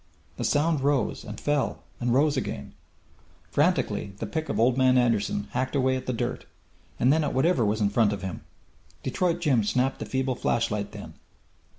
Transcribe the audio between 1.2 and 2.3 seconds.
and fell, and